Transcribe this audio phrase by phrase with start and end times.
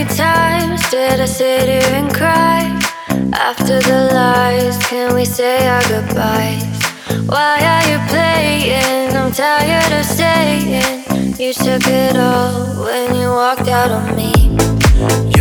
[0.00, 2.62] Instead, I sit here and cry.
[3.34, 6.82] After the lies, can we say our goodbyes?
[7.28, 9.14] Why are you playing?
[9.14, 11.36] I'm tired of staying.
[11.38, 15.39] You took it all when you walked out on me.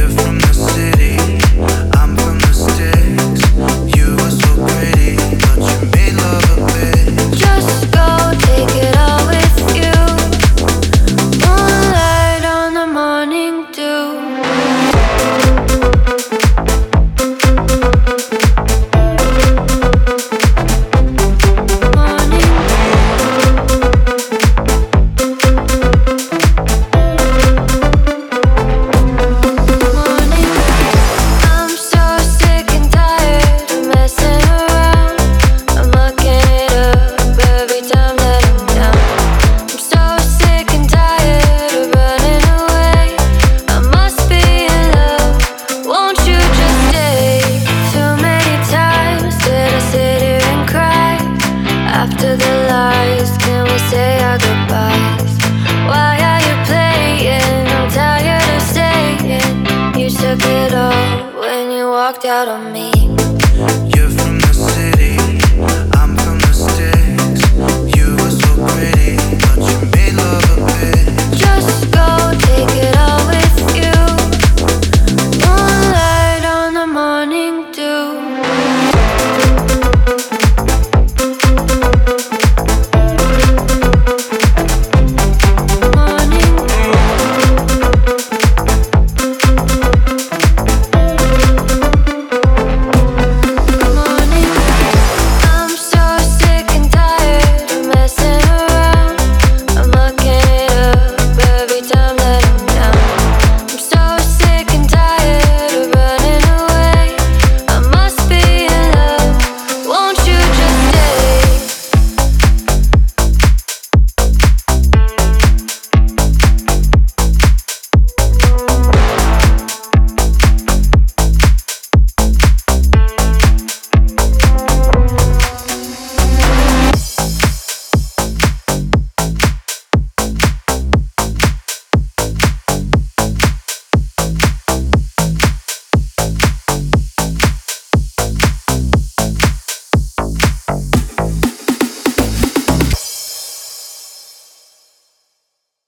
[62.11, 62.98] walked out on me.